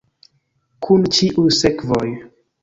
[0.87, 2.09] Kun ĉiuj sekvoj.